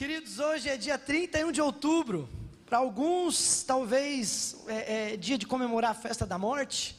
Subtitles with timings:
[0.00, 2.26] Queridos, hoje é dia 31 de outubro.
[2.64, 6.98] Para alguns, talvez é, é, dia de comemorar a festa da morte.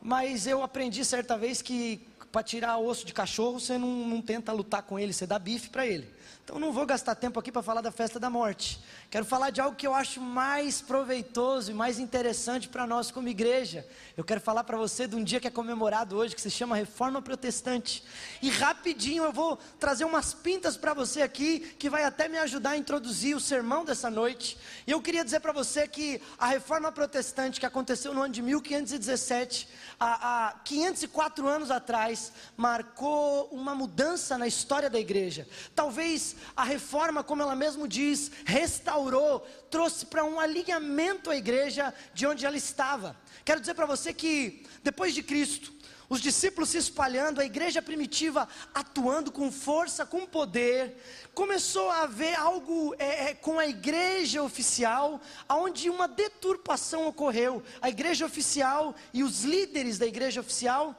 [0.00, 4.52] Mas eu aprendi certa vez que para tirar osso de cachorro, você não, não tenta
[4.52, 6.18] lutar com ele, você dá bife para ele.
[6.48, 8.80] Então não vou gastar tempo aqui para falar da festa da morte.
[9.10, 13.28] Quero falar de algo que eu acho mais proveitoso e mais interessante para nós como
[13.28, 13.86] igreja.
[14.16, 16.74] Eu quero falar para você de um dia que é comemorado hoje, que se chama
[16.74, 18.02] Reforma Protestante.
[18.40, 22.70] E rapidinho eu vou trazer umas pintas para você aqui, que vai até me ajudar
[22.70, 24.56] a introduzir o sermão dessa noite.
[24.86, 28.40] E eu queria dizer para você que a Reforma Protestante, que aconteceu no ano de
[28.40, 29.68] 1517,
[30.00, 32.17] há, há 504 anos atrás,
[32.56, 35.46] marcou uma mudança na história da igreja.
[35.74, 42.26] Talvez a reforma, como ela mesmo diz, restaurou, trouxe para um alinhamento a igreja de
[42.26, 43.16] onde ela estava.
[43.44, 45.72] Quero dizer para você que, depois de Cristo,
[46.08, 50.96] os discípulos se espalhando, a igreja primitiva atuando com força, com poder,
[51.34, 57.62] começou a haver algo é, é, com a igreja oficial, onde uma deturpação ocorreu.
[57.82, 60.96] A igreja oficial e os líderes da igreja oficial,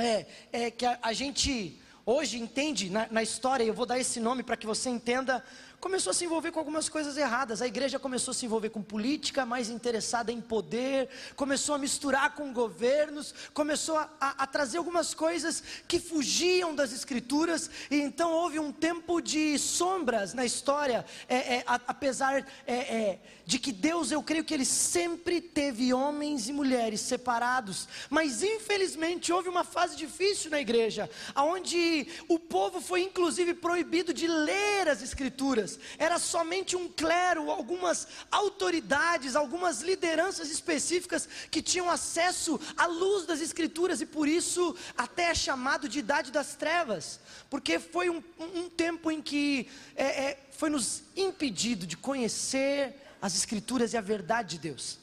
[0.00, 4.18] é, é que a, a gente hoje entende na, na história, eu vou dar esse
[4.18, 5.44] nome para que você entenda
[5.80, 7.62] começou a se envolver com algumas coisas erradas.
[7.62, 12.34] A igreja começou a se envolver com política, mais interessada em poder, começou a misturar
[12.34, 18.30] com governos, começou a, a, a trazer algumas coisas que fugiam das escrituras, e então
[18.30, 24.12] houve um tempo de sombras na história, é, é, apesar é, é, de que Deus,
[24.12, 29.96] eu creio que Ele sempre teve homens e mulheres separados, mas infelizmente houve uma fase
[29.96, 36.76] difícil na igreja, onde o povo foi inclusive proibido de ler as escrituras era somente
[36.76, 44.06] um clero, algumas autoridades, algumas lideranças específicas que tinham acesso à luz das Escrituras e
[44.06, 49.20] por isso até é chamado de Idade das Trevas, porque foi um, um tempo em
[49.20, 54.98] que é, é, foi nos impedido de conhecer as Escrituras e a verdade de Deus.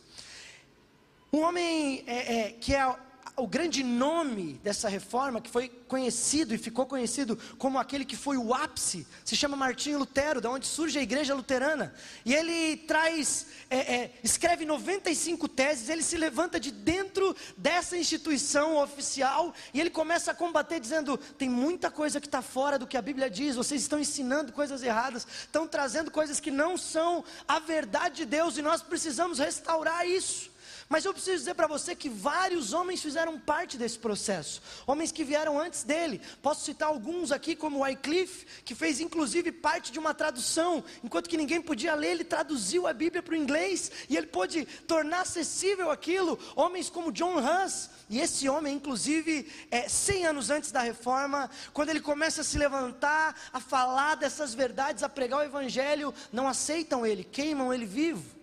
[1.32, 2.96] Um homem é, é que é
[3.40, 8.36] o grande nome dessa reforma, que foi conhecido e ficou conhecido como aquele que foi
[8.36, 11.94] o ápice, se chama Martinho Lutero, da onde surge a igreja luterana.
[12.26, 18.78] E ele traz, é, é, escreve 95 teses, ele se levanta de dentro dessa instituição
[18.78, 22.98] oficial e ele começa a combater, dizendo: tem muita coisa que está fora do que
[22.98, 27.60] a Bíblia diz, vocês estão ensinando coisas erradas, estão trazendo coisas que não são a
[27.60, 30.57] verdade de Deus e nós precisamos restaurar isso.
[30.90, 35.24] Mas eu preciso dizer para você que vários homens fizeram parte desse processo, homens que
[35.24, 36.22] vieram antes dele.
[36.42, 41.36] Posso citar alguns aqui, como Wycliffe, que fez inclusive parte de uma tradução, enquanto que
[41.36, 45.92] ninguém podia ler, ele traduziu a Bíblia para o inglês e ele pôde tornar acessível
[45.92, 46.40] aquilo.
[46.56, 51.90] Homens como John Hus, e esse homem, inclusive, é, 100 anos antes da reforma, quando
[51.90, 57.06] ele começa a se levantar, a falar dessas verdades, a pregar o Evangelho, não aceitam
[57.06, 58.37] ele, queimam ele vivo.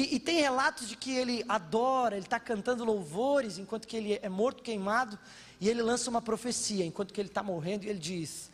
[0.00, 4.18] E, e, tem relatos de que ele adora, ele está cantando louvores enquanto que ele
[4.22, 5.18] é morto, queimado,
[5.60, 8.50] e ele lança uma profecia enquanto que ele está morrendo, e ele diz: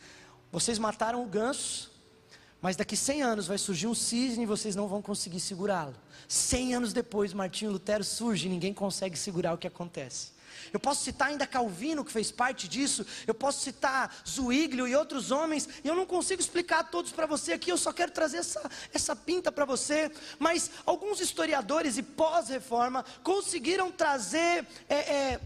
[0.51, 1.93] Vocês mataram o ganso,
[2.61, 5.95] mas daqui 100 anos vai surgir um cisne e vocês não vão conseguir segurá-lo.
[6.27, 10.33] 100 anos depois, Martinho Lutero surge e ninguém consegue segurar o que acontece.
[10.73, 13.05] Eu posso citar ainda Calvino, que fez parte disso.
[13.27, 15.69] Eu posso citar Zuíglio e outros homens.
[15.83, 17.71] E eu não consigo explicar todos para você aqui.
[17.71, 20.11] Eu só quero trazer essa, essa pinta para você.
[20.39, 25.41] Mas alguns historiadores e pós-reforma conseguiram trazer, é, é,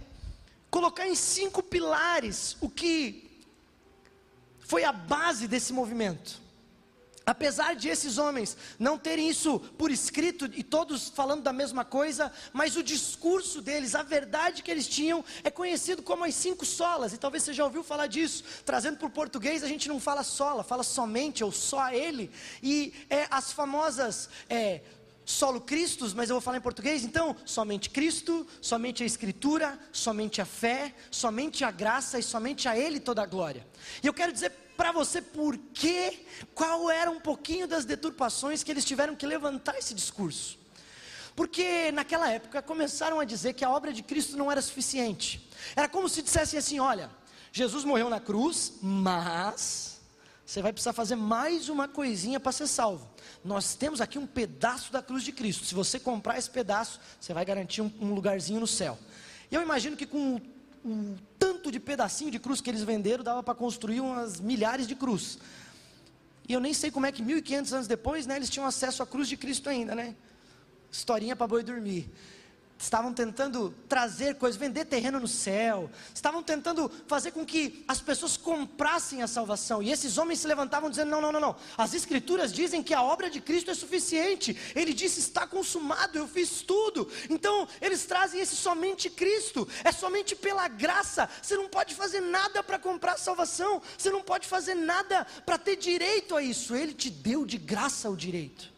[0.70, 3.30] colocar em cinco pilares o que
[4.60, 6.40] foi a base desse movimento.
[7.30, 12.32] Apesar de esses homens não terem isso por escrito e todos falando da mesma coisa,
[12.52, 17.12] mas o discurso deles, a verdade que eles tinham, é conhecido como as cinco solas.
[17.12, 18.42] E talvez você já ouviu falar disso.
[18.64, 22.32] Trazendo para o português, a gente não fala sola, fala somente ou só ele.
[22.60, 24.80] E é, as famosas é,
[25.24, 30.40] solo Cristos, mas eu vou falar em português, então, somente Cristo, somente a Escritura, somente
[30.40, 33.66] a fé, somente a graça e somente a Ele toda a glória.
[34.02, 38.70] E eu quero dizer para você por quê, qual era um pouquinho das deturpações que
[38.70, 40.58] eles tiveram que levantar esse discurso.
[41.36, 45.46] Porque naquela época começaram a dizer que a obra de Cristo não era suficiente.
[45.76, 47.10] Era como se dissessem assim: olha,
[47.52, 50.00] Jesus morreu na cruz, mas
[50.46, 53.09] você vai precisar fazer mais uma coisinha para ser salvo.
[53.44, 55.64] Nós temos aqui um pedaço da cruz de Cristo.
[55.64, 58.98] Se você comprar esse pedaço, você vai garantir um, um lugarzinho no céu.
[59.50, 60.40] E eu imagino que com
[60.84, 64.94] o tanto de pedacinho de cruz que eles venderam, dava para construir umas milhares de
[64.94, 65.38] cruz.
[66.48, 69.06] E eu nem sei como é que 1500 anos depois, né, eles tinham acesso à
[69.06, 70.14] cruz de Cristo ainda, né?
[70.90, 72.10] Historinha para boi dormir.
[72.80, 78.38] Estavam tentando trazer coisas, vender terreno no céu, estavam tentando fazer com que as pessoas
[78.38, 79.82] comprassem a salvação.
[79.82, 81.56] E esses homens se levantavam dizendo: não, não, não, não.
[81.76, 84.56] As escrituras dizem que a obra de Cristo é suficiente.
[84.74, 87.06] Ele disse: está consumado, eu fiz tudo.
[87.28, 89.68] Então, eles trazem esse somente Cristo.
[89.84, 91.28] É somente pela graça.
[91.42, 93.82] Você não pode fazer nada para comprar a salvação.
[93.98, 96.74] Você não pode fazer nada para ter direito a isso.
[96.74, 98.69] Ele te deu de graça o direito.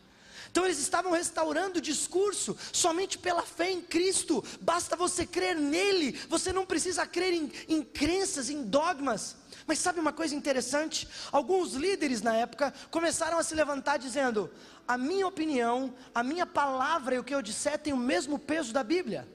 [0.52, 4.44] Então eles estavam restaurando o discurso somente pela fé em Cristo.
[4.60, 6.12] Basta você crer nele.
[6.28, 9.34] Você não precisa crer em, em crenças, em dogmas.
[9.66, 11.08] Mas sabe uma coisa interessante?
[11.32, 14.50] Alguns líderes na época começaram a se levantar dizendo:
[14.86, 18.74] a minha opinião, a minha palavra e o que eu disser tem o mesmo peso
[18.74, 19.26] da Bíblia.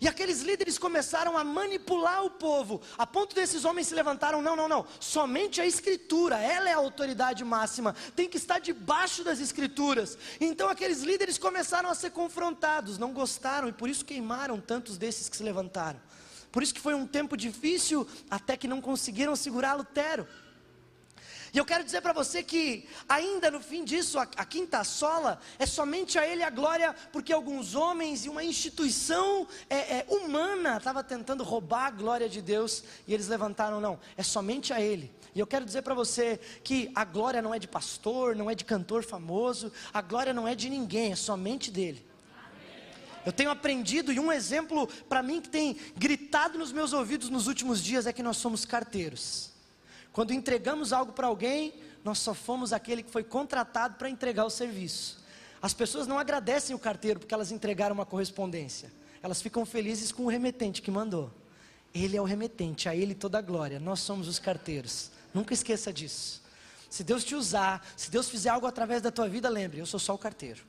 [0.00, 4.56] E aqueles líderes começaram a manipular o povo, a ponto desses homens se levantaram: não,
[4.56, 9.40] não, não, somente a Escritura, ela é a autoridade máxima, tem que estar debaixo das
[9.40, 10.18] Escrituras.
[10.40, 15.28] Então aqueles líderes começaram a ser confrontados, não gostaram e por isso queimaram tantos desses
[15.28, 16.00] que se levantaram.
[16.52, 20.26] Por isso que foi um tempo difícil, até que não conseguiram segurar Lutero.
[21.56, 25.40] E eu quero dizer para você que, ainda no fim disso, a, a, quinta sola
[25.58, 30.76] é somente a Ele a glória, porque alguns homens e uma instituição é, é, humana
[30.76, 35.10] estava tentando roubar a glória de Deus, e eles levantaram, não, é somente a Ele.
[35.34, 38.54] E eu quero dizer para você que a glória não é de pastor, não é
[38.54, 42.06] de cantor famoso, a glória não é de ninguém, é somente dele.
[43.24, 47.46] Eu tenho aprendido, e um exemplo para mim que tem gritado nos meus ouvidos nos
[47.46, 49.55] últimos dias é que nós somos carteiros.
[50.16, 54.50] Quando entregamos algo para alguém, nós só fomos aquele que foi contratado para entregar o
[54.50, 55.22] serviço.
[55.60, 58.90] As pessoas não agradecem o carteiro porque elas entregaram uma correspondência.
[59.22, 61.30] Elas ficam felizes com o remetente que mandou.
[61.94, 63.78] Ele é o remetente, a ele toda a glória.
[63.78, 65.10] Nós somos os carteiros.
[65.34, 66.42] Nunca esqueça disso.
[66.88, 70.00] Se Deus te usar, se Deus fizer algo através da tua vida, lembre, eu sou
[70.00, 70.64] só o carteiro.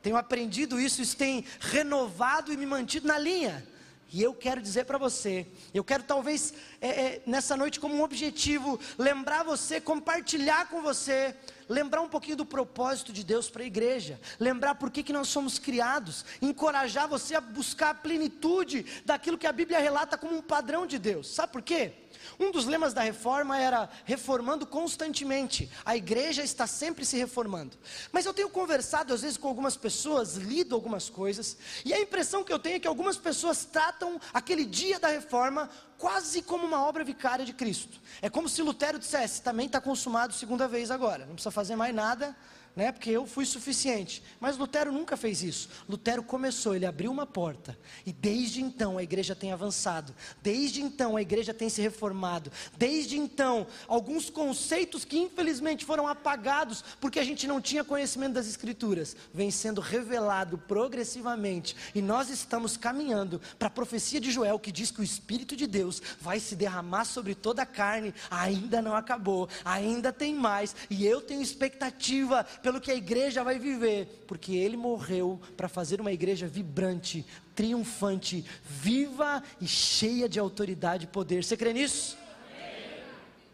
[0.00, 3.66] Tenho aprendido isso, isso tem renovado e me mantido na linha.
[4.12, 8.02] E eu quero dizer para você, eu quero talvez é, é, nessa noite como um
[8.02, 11.34] objetivo, lembrar você, compartilhar com você,
[11.68, 15.28] lembrar um pouquinho do propósito de Deus para a igreja, lembrar por que, que nós
[15.28, 20.42] somos criados, encorajar você a buscar a plenitude daquilo que a Bíblia relata como um
[20.42, 21.34] padrão de Deus.
[21.34, 22.03] Sabe por quê?
[22.38, 25.70] Um dos lemas da reforma era reformando constantemente.
[25.84, 27.76] A igreja está sempre se reformando.
[28.12, 32.44] Mas eu tenho conversado às vezes com algumas pessoas, lido algumas coisas, e a impressão
[32.44, 35.68] que eu tenho é que algumas pessoas tratam aquele dia da reforma
[35.98, 38.00] quase como uma obra vicária de Cristo.
[38.20, 41.94] É como se Lutero dissesse: também está consumado segunda vez agora, não precisa fazer mais
[41.94, 42.36] nada,
[42.76, 42.90] né?
[42.90, 44.22] Porque eu fui suficiente.
[44.40, 45.68] Mas Lutero nunca fez isso.
[45.88, 50.14] Lutero começou, ele abriu uma porta e desde então a igreja tem avançado.
[50.42, 52.50] Desde então a igreja tem se reformado.
[52.76, 58.46] Desde então, alguns conceitos que infelizmente foram apagados porque a gente não tinha conhecimento das
[58.46, 64.72] escrituras, vem sendo revelado progressivamente e nós estamos caminhando para a profecia de Joel que
[64.72, 68.14] diz que o espírito de Deus vai se derramar sobre toda a carne.
[68.30, 73.58] Ainda não acabou, ainda tem mais e eu tenho expectativa pelo que a igreja vai
[73.58, 77.22] viver, porque ele morreu para fazer uma igreja vibrante,
[77.54, 81.44] triunfante, viva e cheia de autoridade e poder.
[81.44, 82.16] Você crê nisso?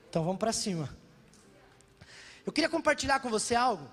[0.08, 0.88] Então vamos para cima.
[2.46, 3.90] Eu queria compartilhar com você algo.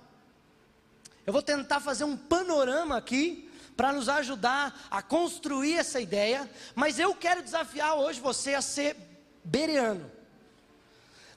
[1.25, 6.99] Eu vou tentar fazer um panorama aqui para nos ajudar a construir essa ideia, mas
[6.99, 8.95] eu quero desafiar hoje você a ser
[9.43, 10.11] bereano.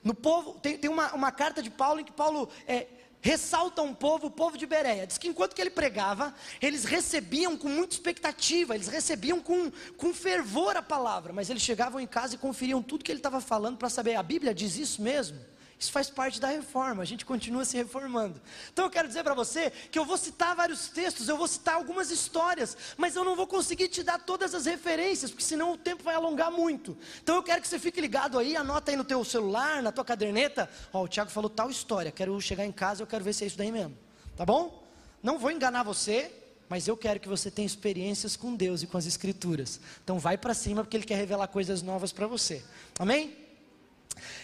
[0.05, 2.87] No povo, tem, tem uma, uma, carta de Paulo em que Paulo é,
[3.21, 5.07] ressalta um povo, o povo de Bereia.
[5.07, 10.15] Diz que enquanto que ele pregava, eles recebiam com muita expectativa, eles recebiam com, com
[10.15, 13.77] fervor a palavra, mas eles chegavam em casa e conferiam tudo que ele estava falando
[13.77, 15.39] para saber, a Bíblia diz isso mesmo?
[15.81, 18.39] Isso faz parte da reforma, a gente continua se reformando.
[18.71, 21.77] Então eu quero dizer para você que eu vou citar vários textos, eu vou citar
[21.77, 25.79] algumas histórias, mas eu não vou conseguir te dar todas as referências, porque senão o
[25.79, 26.99] tempo vai alongar muito.
[27.23, 30.05] Então eu quero que você fique ligado aí, anota aí no teu celular, na tua
[30.05, 30.69] caderneta.
[30.93, 33.47] Ó, o Tiago falou tal história, quero chegar em casa, eu quero ver se é
[33.47, 33.97] isso daí mesmo.
[34.37, 34.87] Tá bom?
[35.23, 36.31] Não vou enganar você,
[36.69, 39.81] mas eu quero que você tenha experiências com Deus e com as Escrituras.
[40.05, 42.63] Então vai para cima, porque Ele quer revelar coisas novas para você.
[42.99, 43.40] Amém?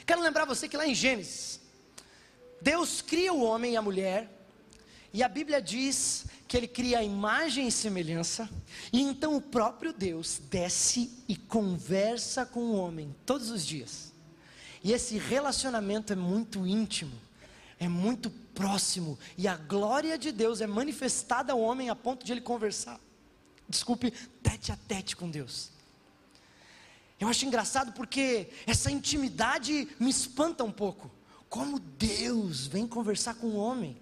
[0.05, 1.61] Quero lembrar você que lá em Gênesis,
[2.61, 4.31] Deus cria o homem e a mulher,
[5.13, 8.49] e a Bíblia diz que ele cria a imagem e semelhança,
[8.93, 14.13] e então o próprio Deus desce e conversa com o homem todos os dias.
[14.83, 17.19] E esse relacionamento é muito íntimo,
[17.79, 22.33] é muito próximo, e a glória de Deus é manifestada ao homem a ponto de
[22.33, 23.01] ele conversar,
[23.69, 25.76] desculpe, tete a tete com Deus.
[27.19, 31.11] Eu acho engraçado porque essa intimidade me espanta um pouco.
[31.49, 33.97] Como Deus vem conversar com o homem.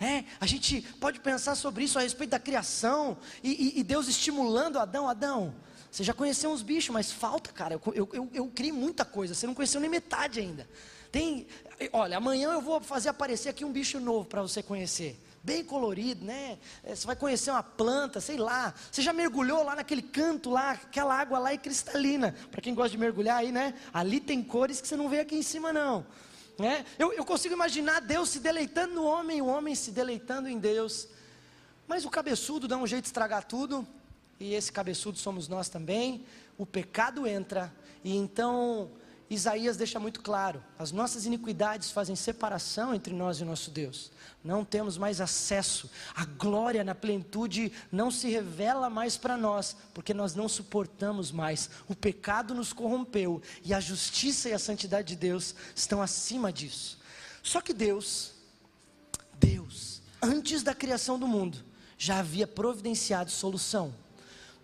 [0.00, 4.08] É, a gente pode pensar sobre isso a respeito da criação e, e, e Deus
[4.08, 5.54] estimulando Adão, Adão.
[5.90, 7.74] Você já conheceu uns bichos, mas falta, cara.
[7.74, 9.34] Eu, eu, eu, eu criei muita coisa.
[9.34, 10.68] Você não conheceu nem metade ainda.
[11.10, 11.46] Tem,
[11.92, 15.18] olha, amanhã eu vou fazer aparecer aqui um bicho novo para você conhecer.
[15.48, 16.58] Bem colorido, né?
[16.84, 18.74] É, você vai conhecer uma planta, sei lá.
[18.92, 22.34] Você já mergulhou lá naquele canto lá, aquela água lá é cristalina.
[22.50, 23.72] Para quem gosta de mergulhar aí, né?
[23.90, 26.04] Ali tem cores que você não vê aqui em cima, não.
[26.58, 26.84] Né?
[26.98, 31.08] Eu, eu consigo imaginar Deus se deleitando no homem, o homem se deleitando em Deus.
[31.86, 33.88] Mas o cabeçudo dá um jeito de estragar tudo,
[34.38, 36.26] e esse cabeçudo somos nós também.
[36.58, 37.72] O pecado entra,
[38.04, 38.90] e então
[39.30, 44.10] Isaías deixa muito claro: as nossas iniquidades fazem separação entre nós e nosso Deus.
[44.42, 45.90] Não temos mais acesso.
[46.14, 51.68] A glória na plenitude não se revela mais para nós, porque nós não suportamos mais.
[51.88, 56.98] O pecado nos corrompeu e a justiça e a santidade de Deus estão acima disso.
[57.42, 58.32] Só que Deus,
[59.38, 61.64] Deus, antes da criação do mundo,
[61.98, 63.92] já havia providenciado solução.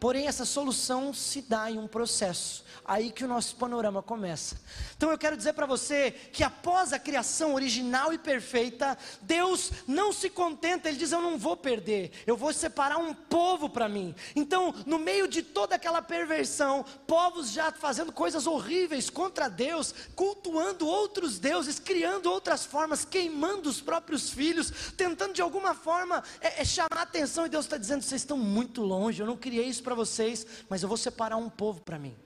[0.05, 4.57] Porém, essa solução se dá em um processo aí que o nosso panorama começa.
[4.97, 10.13] Então eu quero dizer para você que após a criação original e perfeita, Deus não
[10.13, 14.15] se contenta, Ele diz: Eu não vou perder, eu vou separar um povo para mim.
[14.37, 20.87] Então, no meio de toda aquela perversão, povos já fazendo coisas horríveis contra Deus, cultuando
[20.87, 26.65] outros deuses, criando outras formas, queimando os próprios filhos, tentando de alguma forma é, é
[26.65, 29.94] chamar atenção, e Deus está dizendo: Vocês estão muito longe, eu não criei isso para
[29.95, 32.17] vocês, mas eu vou separar um povo para mim.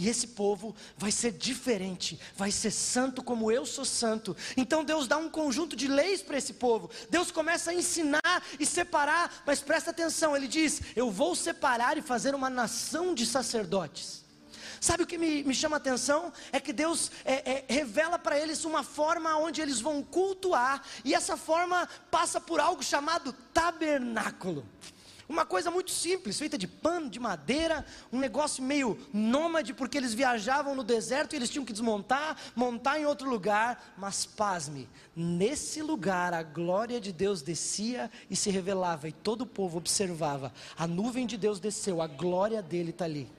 [0.00, 4.34] E esse povo vai ser diferente, vai ser santo como eu sou santo.
[4.56, 6.90] Então Deus dá um conjunto de leis para esse povo.
[7.10, 12.02] Deus começa a ensinar e separar, mas presta atenção, ele diz: Eu vou separar e
[12.02, 14.24] fazer uma nação de sacerdotes.
[14.80, 16.32] Sabe o que me, me chama a atenção?
[16.50, 21.14] É que Deus é, é, revela para eles uma forma onde eles vão cultuar, e
[21.14, 24.66] essa forma passa por algo chamado tabernáculo.
[25.30, 30.12] Uma coisa muito simples, feita de pano, de madeira, um negócio meio nômade, porque eles
[30.12, 33.94] viajavam no deserto e eles tinham que desmontar, montar em outro lugar.
[33.96, 39.46] Mas pasme, nesse lugar a glória de Deus descia e se revelava, e todo o
[39.46, 40.52] povo observava.
[40.76, 43.30] A nuvem de Deus desceu, a glória dele está ali.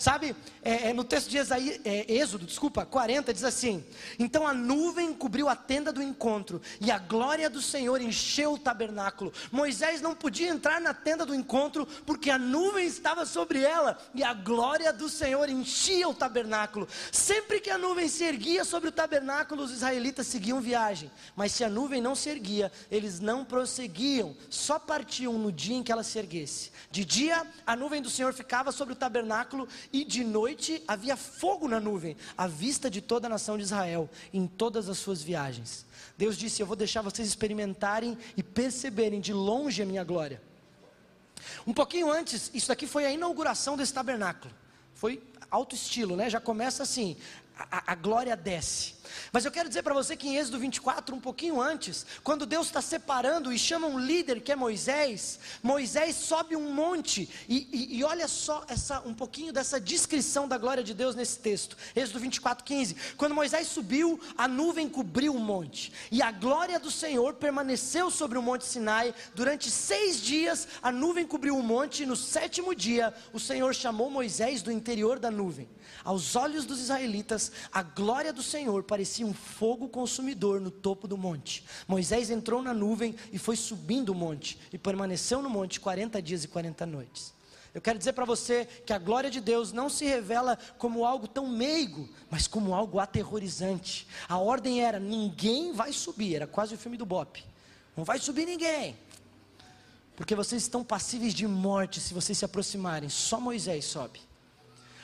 [0.00, 3.84] Sabe, é, é, no texto de Esaí, é, Êxodo, desculpa, 40, diz assim:
[4.18, 8.58] Então a nuvem cobriu a tenda do encontro, e a glória do Senhor encheu o
[8.58, 9.32] tabernáculo.
[9.50, 14.22] Moisés não podia entrar na tenda do encontro, porque a nuvem estava sobre ela, e
[14.22, 16.86] a glória do Senhor enchia o tabernáculo.
[17.10, 21.64] Sempre que a nuvem se erguia sobre o tabernáculo, os israelitas seguiam viagem, mas se
[21.64, 26.02] a nuvem não se erguia, eles não prosseguiam, só partiam no dia em que ela
[26.02, 26.70] se erguesse.
[26.90, 30.49] De dia, a nuvem do Senhor ficava sobre o tabernáculo, e de noite
[30.86, 34.98] havia fogo na nuvem, à vista de toda a nação de Israel, em todas as
[34.98, 35.84] suas viagens.
[36.16, 40.40] Deus disse: Eu vou deixar vocês experimentarem e perceberem de longe a minha glória.
[41.66, 44.52] Um pouquinho antes, isso daqui foi a inauguração desse tabernáculo.
[44.94, 46.28] Foi alto estilo, né?
[46.28, 47.16] Já começa assim:
[47.58, 48.94] a, a glória desce.
[49.32, 52.66] Mas eu quero dizer para você que em Êxodo 24, um pouquinho antes, quando Deus
[52.66, 57.98] está separando e chama um líder que é Moisés, Moisés sobe um monte e, e,
[57.98, 61.76] e, olha só essa, um pouquinho dessa descrição da glória de Deus nesse texto.
[61.94, 62.96] Êxodo 24, 15.
[63.16, 68.38] Quando Moisés subiu, a nuvem cobriu o monte e a glória do Senhor permaneceu sobre
[68.38, 70.66] o monte Sinai durante seis dias.
[70.82, 75.18] A nuvem cobriu o monte e no sétimo dia o Senhor chamou Moisés do interior
[75.18, 75.68] da nuvem.
[76.04, 81.16] Aos olhos dos israelitas, a glória do Senhor parecia um fogo consumidor no topo do
[81.16, 81.64] monte.
[81.86, 86.44] Moisés entrou na nuvem e foi subindo o monte, e permaneceu no monte 40 dias
[86.44, 87.32] e 40 noites.
[87.72, 91.28] Eu quero dizer para você que a glória de Deus não se revela como algo
[91.28, 94.08] tão meigo, mas como algo aterrorizante.
[94.28, 97.44] A ordem era: ninguém vai subir, era quase o filme do Bop.
[97.96, 98.96] Não vai subir ninguém,
[100.16, 103.08] porque vocês estão passíveis de morte se vocês se aproximarem.
[103.08, 104.20] Só Moisés sobe.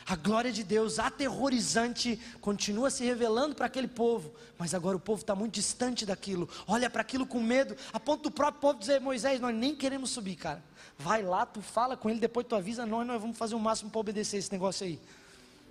[0.09, 5.23] A glória de Deus aterrorizante continua se revelando para aquele povo, mas agora o povo
[5.23, 9.01] está muito distante daquilo, olha para aquilo com medo, a ponto do próprio povo dizer:
[9.01, 10.63] Moisés, nós nem queremos subir, cara.
[10.97, 13.91] Vai lá, tu fala com ele, depois tu avisa nós, nós vamos fazer o máximo
[13.91, 15.01] para obedecer esse negócio aí.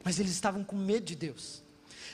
[0.04, 1.64] Mas eles estavam com medo de Deus.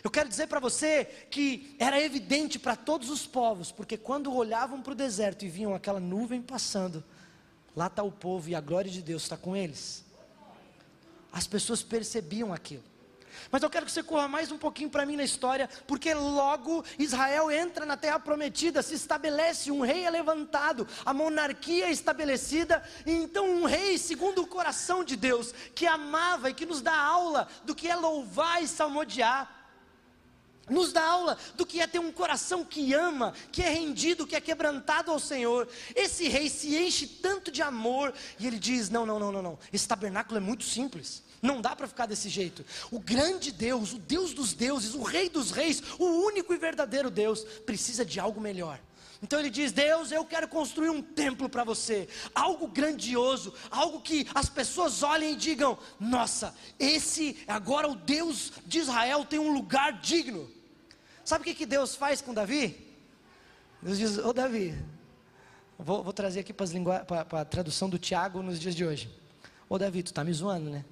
[0.04, 4.80] Eu quero dizer para você que era evidente para todos os povos, porque quando olhavam
[4.80, 7.04] para o deserto e viam aquela nuvem passando,
[7.76, 10.11] lá está o povo e a glória de Deus está com eles.
[11.32, 12.84] As pessoas percebiam aquilo.
[13.50, 16.84] Mas eu quero que você corra mais um pouquinho para mim na história, porque logo
[17.00, 22.84] Israel entra na terra prometida, se estabelece, um rei é levantado, a monarquia é estabelecida,
[23.06, 26.96] e então um rei segundo o coração de Deus, que amava e que nos dá
[26.96, 29.61] aula do que é louvar e salmodiar.
[30.70, 34.36] Nos dá aula do que é ter um coração que ama, que é rendido, que
[34.36, 35.68] é quebrantado ao Senhor.
[35.96, 39.60] Esse rei se enche tanto de amor e ele diz: Não, não, não, não, não.
[39.72, 41.24] Esse tabernáculo é muito simples.
[41.42, 42.64] Não dá para ficar desse jeito.
[42.92, 47.10] O grande Deus, o Deus dos deuses, o Rei dos reis, o único e verdadeiro
[47.10, 48.80] Deus, precisa de algo melhor.
[49.22, 54.28] Então ele diz: Deus, eu quero construir um templo para você, algo grandioso, algo que
[54.34, 60.00] as pessoas olhem e digam: Nossa, esse agora o Deus de Israel tem um lugar
[60.00, 60.50] digno.
[61.24, 62.96] Sabe o que, que Deus faz com Davi?
[63.82, 64.76] Deus diz: Ô Davi,
[65.78, 69.10] vou, vou trazer aqui para a tradução do Tiago nos dias de hoje.
[69.70, 70.84] Ô Davi, tu está me zoando, né?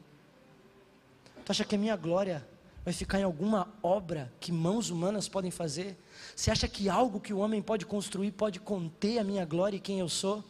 [1.44, 2.48] Tu acha que a minha glória
[2.86, 5.98] vai ficar em alguma obra que mãos humanas podem fazer?
[6.36, 9.80] Você acha que algo que o homem pode construir pode conter a minha glória e
[9.80, 10.44] quem eu sou?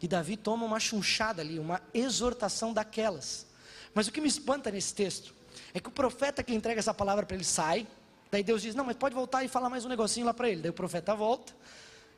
[0.00, 3.46] E Davi toma uma chunchada ali, uma exortação daquelas.
[3.94, 5.34] Mas o que me espanta nesse texto
[5.72, 7.86] é que o profeta que entrega essa palavra para ele sai,
[8.30, 10.60] daí Deus diz: Não, mas pode voltar e falar mais um negocinho lá para ele.
[10.60, 11.54] Daí o profeta volta,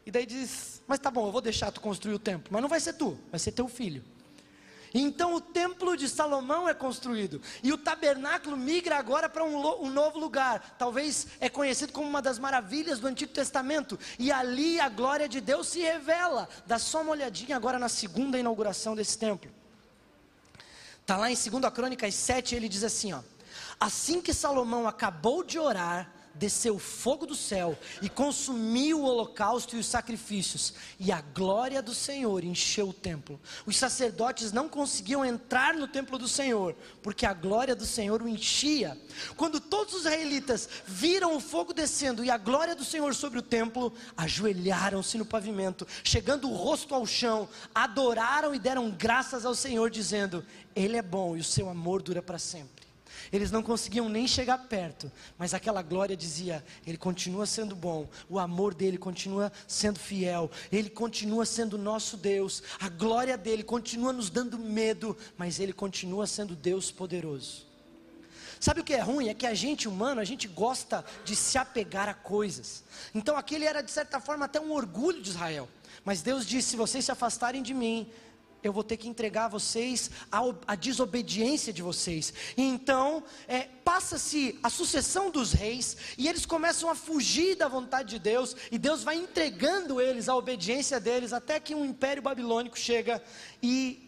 [0.04, 2.68] e daí diz: Mas tá bom, eu vou deixar tu construir o templo, mas não
[2.68, 4.02] vai ser tu, vai ser teu filho.
[4.94, 9.90] Então o templo de Salomão é construído e o tabernáculo migra agora para um, um,
[9.90, 10.76] novo lugar.
[10.78, 13.98] Talvez é conhecido como uma das maravilhas do Antigo Testamento.
[14.18, 16.48] E ali a glória de Deus se revela.
[16.66, 19.50] Dá só uma olhadinha agora na segunda inauguração desse templo.
[21.00, 23.20] Está lá em 2 Crônicas 7, ele diz assim: ó,
[23.80, 29.78] Assim que Salomão acabou de orar, desceu fogo do céu e consumiu o holocausto e
[29.78, 33.40] os sacrifícios, e a glória do Senhor encheu o templo.
[33.66, 38.28] Os sacerdotes não conseguiam entrar no templo do Senhor, porque a glória do Senhor o
[38.28, 38.96] enchia.
[39.36, 43.42] Quando todos os israelitas viram o fogo descendo e a glória do Senhor sobre o
[43.42, 49.90] templo, ajoelharam-se no pavimento, chegando o rosto ao chão, adoraram e deram graças ao Senhor,
[49.90, 52.77] dizendo: Ele é bom e o seu amor dura para sempre.
[53.32, 58.38] Eles não conseguiam nem chegar perto, mas aquela glória dizia: Ele continua sendo bom, o
[58.38, 64.30] amor dele continua sendo fiel, ele continua sendo nosso Deus, a glória dele continua nos
[64.30, 67.66] dando medo, mas ele continua sendo Deus poderoso.
[68.60, 69.28] Sabe o que é ruim?
[69.28, 72.82] É que a gente humano, a gente gosta de se apegar a coisas.
[73.14, 75.68] Então aquele era de certa forma até um orgulho de Israel.
[76.04, 78.10] Mas Deus disse: se vocês se afastarem de mim,
[78.62, 82.32] eu vou ter que entregar vocês a, a desobediência de vocês.
[82.56, 88.10] E então, é, passa-se a sucessão dos reis, e eles começam a fugir da vontade
[88.10, 92.78] de Deus, e Deus vai entregando eles a obediência deles, até que um império babilônico
[92.78, 93.22] chega
[93.62, 94.04] e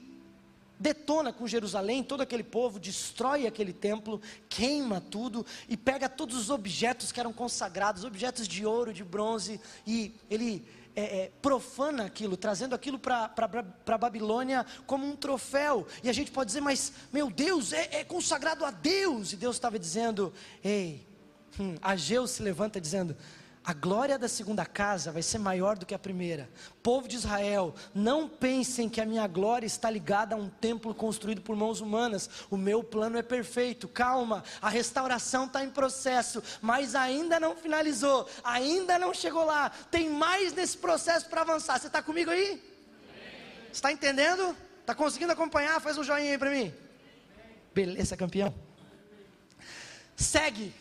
[0.80, 6.48] detona com Jerusalém, todo aquele povo, destrói aquele templo, queima tudo e pega todos os
[6.48, 12.37] objetos que eram consagrados, objetos de ouro, de bronze, e ele é, é, profana aquilo,
[12.37, 13.33] trazendo aquilo para
[13.87, 15.87] a Babilônia como um troféu.
[16.03, 19.33] E a gente pode dizer, mas meu Deus, é, é consagrado a Deus.
[19.33, 21.07] E Deus estava dizendo, ei,
[21.59, 23.16] hum, Ageu se levanta dizendo:
[23.62, 26.49] a glória da segunda casa vai ser maior do que a primeira.
[26.83, 31.42] Povo de Israel, não pensem que a minha glória está ligada a um templo construído
[31.42, 32.29] por mãos humanas.
[32.51, 33.87] O meu plano é perfeito.
[33.87, 39.70] Calma, a restauração está em processo, mas ainda não finalizou, ainda não chegou lá.
[39.90, 41.79] Tem mais nesse processo para avançar.
[41.79, 42.62] Você está comigo aí?
[43.70, 44.57] Está entendendo?
[44.81, 45.81] Está conseguindo acompanhar?
[45.83, 46.73] Faz um joinha aí para mim.
[47.75, 48.55] Beleza, campeão.
[50.16, 50.75] Segue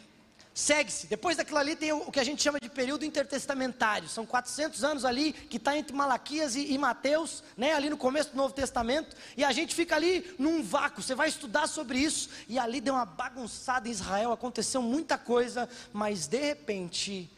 [0.54, 1.08] segue-se.
[1.08, 4.10] Depois daquilo ali tem o, que a gente chama de período intertestamentário.
[4.10, 8.32] São 400 anos ali que está entre Malaquias e, e Mateus, né, ali no começo
[8.32, 9.16] do Novo Testamento.
[9.38, 11.02] E a gente fica ali num vácuo.
[11.02, 12.30] Você vai estudar sobre isso.
[12.48, 14.32] E ali deu uma bagunçada em Israel.
[14.32, 15.70] Aconteceu muita coisa.
[15.94, 17.30] Mas de repente,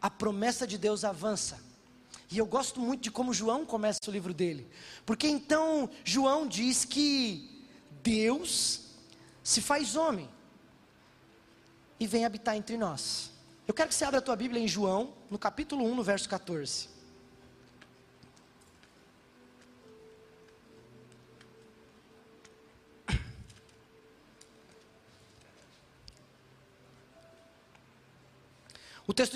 [0.00, 1.60] a promessa de Deus avança.
[2.30, 4.66] E eu gosto muito de como João começa o livro dele.
[5.04, 7.66] Porque então João diz que
[8.02, 8.80] Deus
[9.44, 10.30] se faz homem
[12.02, 13.30] e vem habitar entre nós.
[13.64, 16.28] Eu quero que você abra a tua Bíblia em João, no capítulo 1, no verso
[16.28, 16.88] 14.
[29.06, 29.34] O texto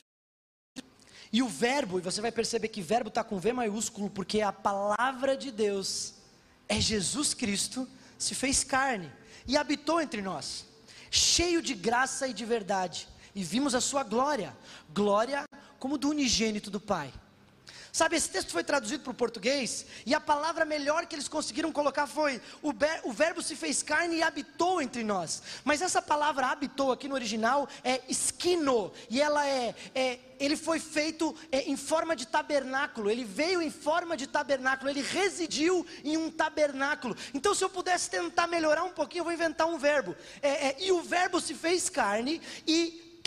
[1.33, 4.51] e o verbo, e você vai perceber que verbo está com V maiúsculo, porque a
[4.53, 6.15] palavra de Deus
[6.69, 9.13] é Jesus Cristo, se fez carne
[9.47, 10.67] e habitou entre nós
[11.17, 14.57] cheio de graça e de verdade, e vimos a sua glória,
[14.93, 15.45] glória
[15.79, 17.13] como do unigênito do Pai.
[17.97, 21.73] Sabe, esse texto foi traduzido para o português e a palavra melhor que eles conseguiram
[21.73, 22.69] colocar foi: o,
[23.05, 25.43] o, verbo se fez carne e habitou entre nós.
[25.65, 30.79] Mas essa palavra habitou aqui no original é esquino e ela é, é ele foi
[30.79, 36.19] feito é, em forma de tabernáculo, ele veio em forma de tabernáculo, ele residiu em
[36.19, 37.17] um tabernáculo.
[37.33, 40.15] Então, se eu pudesse tentar melhorar um pouquinho, eu vou inventar um verbo.
[40.43, 43.21] É, é, e o verbo se fez carne e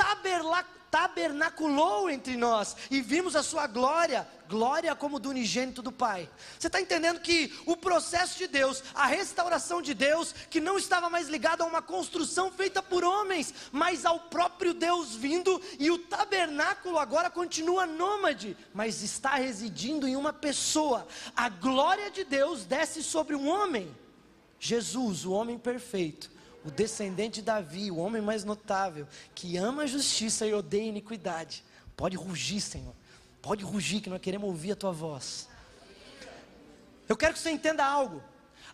[0.91, 6.29] tabernaculou entre nós e vimos a sua glória, glória como do unigênito do Pai.
[6.57, 11.09] Você está entendendo que o processo de Deus, a restauração de Deus, que não estava
[11.09, 15.99] mais ligado a uma construção feita por homens, mas ao próprio Deus vindo, e o
[15.99, 21.07] tabernáculo agora continua nômade, mas está residindo em uma pessoa.
[21.35, 23.95] A glória de Deus desce sobre um homem.
[24.59, 26.29] Jesus, o homem perfeito,
[26.65, 30.87] o descendente de Davi, o homem mais notável, que ama a justiça e odeia a
[30.87, 31.63] iniquidade.
[31.95, 32.93] Pode rugir, Senhor.
[33.41, 35.47] Pode rugir, que nós queremos ouvir a tua voz.
[37.07, 38.21] Eu quero que você entenda algo.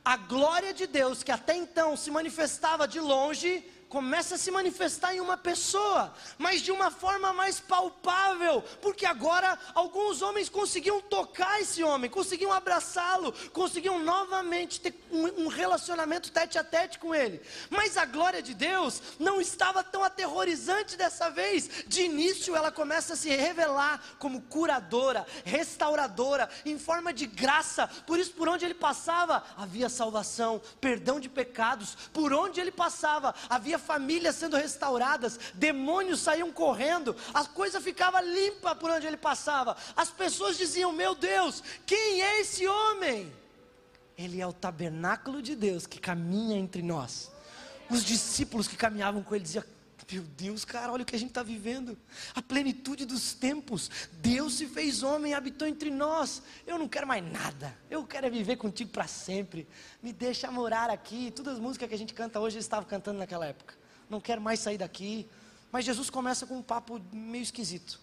[0.05, 3.65] A glória de Deus, que até então se manifestava de longe,
[3.95, 9.57] começa a se manifestar em uma pessoa, mas de uma forma mais palpável, porque agora
[9.73, 16.63] alguns homens conseguiam tocar esse homem, conseguiam abraçá-lo, conseguiam novamente ter um, relacionamento tete a
[16.63, 17.41] tete com ele.
[17.69, 21.69] Mas a glória de Deus não estava tão aterrorizante dessa vez.
[21.87, 27.87] De início, ela começa a se revelar como curadora, restauradora, em forma de graça.
[28.05, 31.95] Por isso, por onde ele passava, havia salvação, perdão de pecados.
[32.13, 38.75] Por onde ele passava, havia famílias sendo restauradas, demônios saíam correndo, a coisa ficava limpa
[38.75, 39.75] por onde ele passava.
[39.95, 43.33] As pessoas diziam: Meu Deus, quem é esse homem?
[44.17, 47.31] Ele é o tabernáculo de Deus que caminha entre nós.
[47.89, 49.63] Os discípulos que caminhavam com ele diziam:
[50.11, 51.97] meu Deus, cara, olha o que a gente está vivendo.
[52.35, 53.89] A plenitude dos tempos.
[54.13, 56.43] Deus se fez homem e habitou entre nós.
[56.67, 57.75] Eu não quero mais nada.
[57.89, 59.67] Eu quero é viver contigo para sempre.
[60.03, 61.31] Me deixa morar aqui.
[61.31, 63.73] Todas as músicas que a gente canta hoje, eles estavam cantando naquela época.
[64.07, 65.27] Não quero mais sair daqui.
[65.71, 67.99] Mas Jesus começa com um papo meio esquisito.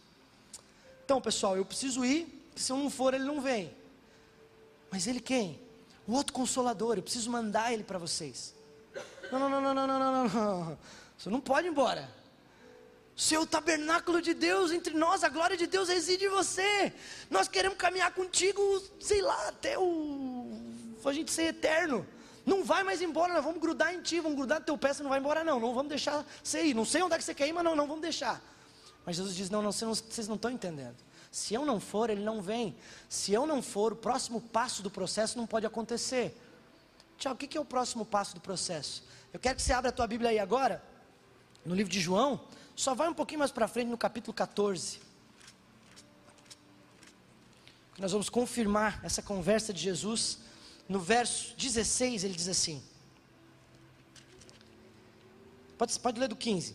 [1.04, 2.50] Então, pessoal, eu preciso ir.
[2.56, 3.72] Se eu não for, ele não vem.
[4.90, 5.60] Mas ele quem?
[6.06, 6.96] O outro consolador.
[6.96, 8.54] Eu preciso mandar ele para vocês.
[9.30, 10.78] Não, não, não, não, não, não, não, não.
[11.22, 12.10] Você não pode ir embora.
[13.14, 16.92] Seu tabernáculo de Deus entre nós, a glória de Deus reside em você.
[17.30, 18.60] Nós queremos caminhar contigo,
[19.00, 20.50] sei lá, até o
[21.04, 22.04] a gente ser eterno.
[22.44, 25.02] Não vai mais embora, nós vamos grudar em ti, vamos grudar no teu pé, você
[25.04, 26.74] não vai embora não, não vamos deixar você ir.
[26.74, 28.42] Não sei onde é que você quer ir, mas não, não vamos deixar.
[29.06, 30.96] Mas Jesus diz: não, não, vocês não estão entendendo.
[31.30, 32.74] Se eu não for, ele não vem.
[33.08, 36.36] Se eu não for, o próximo passo do processo não pode acontecer.
[37.16, 39.04] Tiago, o que é o próximo passo do processo?
[39.32, 40.90] Eu quero que você abra a tua Bíblia aí agora
[41.64, 42.40] no livro de João,
[42.74, 45.00] só vai um pouquinho mais para frente no capítulo 14.
[47.98, 50.38] Nós vamos confirmar essa conversa de Jesus.
[50.88, 52.82] No verso 16, ele diz assim:
[55.78, 56.74] Pode, pode ler do 15.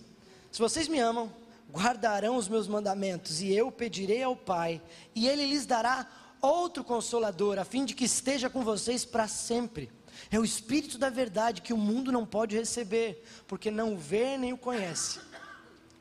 [0.52, 1.32] Se vocês me amam,
[1.71, 4.82] guardarão os meus mandamentos, e eu pedirei ao Pai,
[5.13, 6.08] e ele lhes dará
[6.41, 9.91] outro consolador, a fim de que esteja com vocês para sempre
[10.31, 14.37] é o Espírito da verdade que o mundo não pode receber, porque não o vê
[14.37, 15.19] nem o conhece.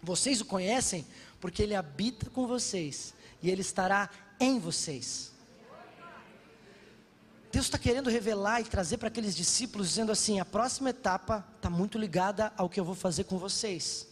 [0.03, 1.07] Vocês o conhecem
[1.41, 4.11] porque ele habita com vocês e ele estará
[4.41, 5.33] em vocês.
[7.53, 11.71] Deus está querendo revelar e trazer para aqueles discípulos, dizendo assim: a próxima etapa está
[11.71, 14.07] muito ligada ao que eu vou fazer com vocês.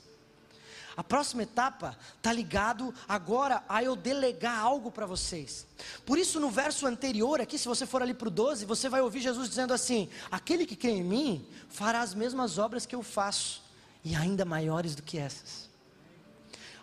[0.97, 5.67] A próxima etapa está ligado agora a eu delegar algo para vocês.
[6.07, 9.01] Por isso, no verso anterior, aqui, se você for ali para o 12, você vai
[9.01, 13.03] ouvir Jesus dizendo assim: Aquele que crê em mim fará as mesmas obras que eu
[13.03, 13.63] faço,
[14.05, 15.74] e ainda maiores do que essas.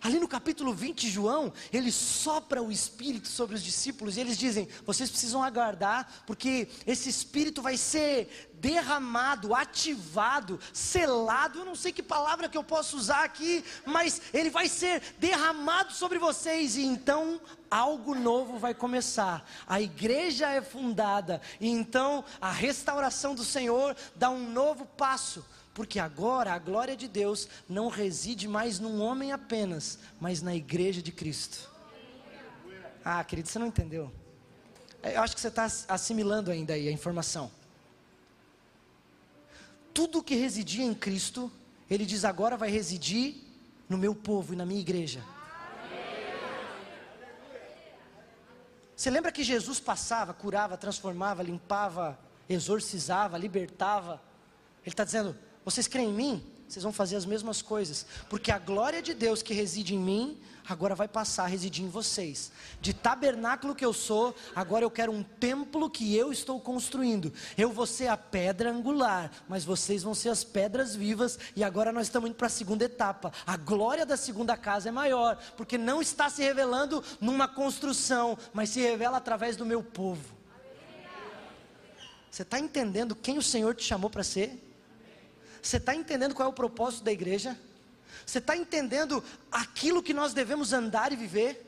[0.03, 4.35] Ali no capítulo 20 de João, ele sopra o Espírito sobre os discípulos e eles
[4.35, 11.59] dizem: vocês precisam aguardar, porque esse Espírito vai ser derramado, ativado, selado.
[11.59, 15.93] Eu não sei que palavra que eu posso usar aqui, mas ele vai ser derramado
[15.93, 19.47] sobre vocês e então algo novo vai começar.
[19.67, 25.99] A igreja é fundada e então a restauração do Senhor dá um novo passo porque
[25.99, 31.11] agora a glória de Deus não reside mais num homem apenas, mas na igreja de
[31.11, 31.69] Cristo.
[33.03, 34.11] Ah, querido, você não entendeu.
[35.03, 37.51] Eu acho que você está assimilando ainda aí a informação.
[39.93, 41.51] Tudo que residia em Cristo,
[41.89, 43.35] Ele diz agora vai residir
[43.89, 45.23] no meu povo e na minha igreja.
[48.95, 54.21] Você lembra que Jesus passava, curava, transformava, limpava, exorcizava, libertava?
[54.83, 56.43] Ele está dizendo: vocês creem em mim?
[56.71, 60.39] Vocês vão fazer as mesmas coisas, porque a glória de Deus que reside em mim,
[60.65, 62.49] agora vai passar a residir em vocês.
[62.79, 67.33] De tabernáculo que eu sou, agora eu quero um templo que eu estou construindo.
[67.57, 71.91] Eu vou ser a pedra angular, mas vocês vão ser as pedras vivas, e agora
[71.91, 73.33] nós estamos indo para a segunda etapa.
[73.45, 78.69] A glória da segunda casa é maior, porque não está se revelando numa construção, mas
[78.69, 80.23] se revela através do meu povo.
[82.29, 84.70] Você está entendendo quem o Senhor te chamou para ser?
[85.61, 87.57] Você está entendendo qual é o propósito da igreja?
[88.25, 91.67] Você está entendendo aquilo que nós devemos andar e viver?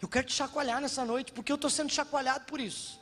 [0.00, 3.00] Eu quero te chacoalhar nessa noite, porque eu estou sendo chacoalhado por isso.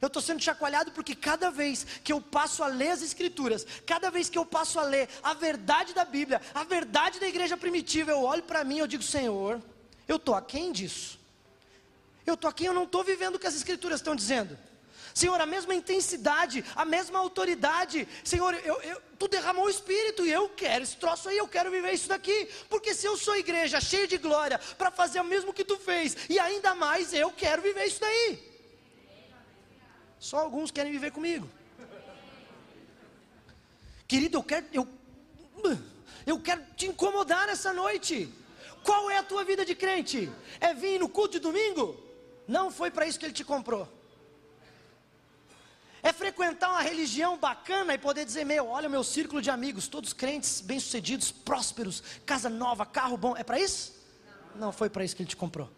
[0.00, 4.10] Eu estou sendo chacoalhado porque cada vez que eu passo a ler as Escrituras, cada
[4.10, 8.10] vez que eu passo a ler a verdade da Bíblia, a verdade da igreja primitiva,
[8.10, 9.62] eu olho para mim e digo: Senhor,
[10.06, 11.18] eu estou aquém disso.
[12.26, 14.58] Eu estou aqui, eu não estou vivendo o que as Escrituras estão dizendo.
[15.14, 18.08] Senhor, a mesma intensidade, a mesma autoridade.
[18.24, 21.70] Senhor, eu, eu, tu derramou o Espírito e eu quero esse troço aí, eu quero
[21.70, 22.48] viver isso daqui.
[22.68, 26.16] Porque se eu sou igreja cheia de glória para fazer o mesmo que tu fez,
[26.28, 28.42] e ainda mais eu quero viver isso daí.
[30.18, 31.48] Só alguns querem viver comigo.
[34.08, 34.88] Querido, eu quero, eu,
[36.26, 38.28] eu quero te incomodar essa noite.
[38.82, 40.28] Qual é a tua vida de crente?
[40.60, 42.02] É vir no culto de domingo?
[42.48, 43.88] Não foi para isso que ele te comprou.
[46.04, 49.88] É frequentar uma religião bacana e poder dizer: Meu, olha o meu círculo de amigos,
[49.88, 53.34] todos crentes, bem-sucedidos, prósperos, casa nova, carro bom.
[53.36, 53.92] É para isso?
[54.54, 55.68] Não, foi para isso que ele te comprou.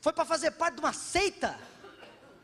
[0.00, 1.58] Foi para fazer parte de uma seita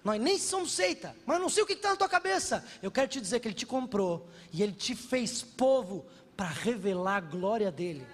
[0.07, 2.64] nós nem somos seita, mas não sei o que está na tua cabeça.
[2.81, 7.16] Eu quero te dizer que Ele te comprou e Ele te fez povo para revelar
[7.16, 8.07] a glória dEle.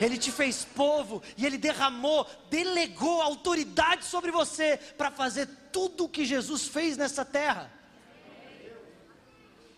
[0.00, 6.08] Ele te fez povo e Ele derramou, delegou autoridade sobre você para fazer tudo o
[6.08, 7.70] que Jesus fez nessa terra.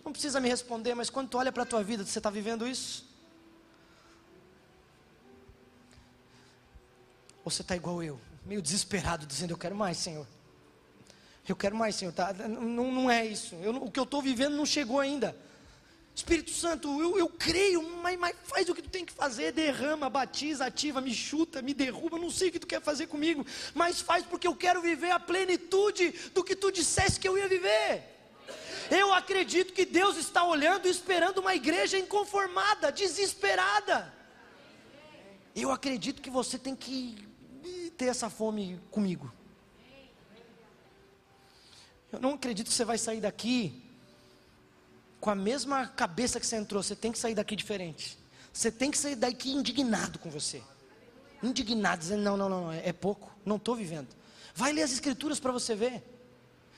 [0.05, 2.67] Não precisa me responder, mas quando tu olha para a tua vida, você está vivendo
[2.67, 3.07] isso?
[7.45, 10.27] Ou você está igual eu, meio desesperado, dizendo: Eu quero mais, Senhor.
[11.49, 12.13] Eu quero mais, Senhor.
[12.13, 12.33] Tá?
[12.33, 13.55] Não, não é isso.
[13.57, 15.37] Eu, o que eu estou vivendo não chegou ainda.
[16.15, 20.09] Espírito Santo, eu, eu creio, mas, mas, faz o que tu tem que fazer, derrama,
[20.09, 24.01] batiza, ativa, me chuta, me derruba, não sei o que tu quer fazer comigo, mas
[24.01, 28.05] faz porque eu quero viver a plenitude do que tu disseste que eu ia viver.
[28.91, 34.15] Eu acredito que Deus está olhando e esperando uma igreja inconformada, desesperada.
[35.57, 37.27] Eu acredito que você tem que
[37.97, 39.33] ter essa fome comigo.
[42.13, 43.84] Eu não acredito que você vai sair daqui
[45.25, 46.83] com a mesma cabeça que você entrou.
[46.83, 48.19] Você tem que sair daqui diferente.
[48.53, 50.63] Você tem que sair daqui indignado com você.
[51.43, 54.09] Indignado, dizendo: não, não, não, é pouco, não estou vivendo.
[54.55, 56.05] Vai ler as Escrituras para você ver.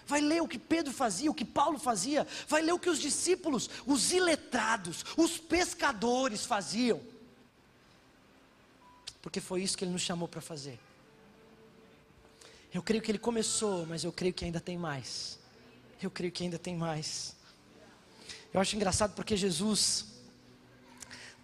[0.07, 2.25] Vai ler o que Pedro fazia, o que Paulo fazia.
[2.47, 7.01] Vai ler o que os discípulos, os iletrados, os pescadores faziam.
[9.21, 10.79] Porque foi isso que ele nos chamou para fazer.
[12.73, 15.37] Eu creio que ele começou, mas eu creio que ainda tem mais.
[16.01, 17.36] Eu creio que ainda tem mais.
[18.57, 20.07] Eu acho engraçado porque Jesus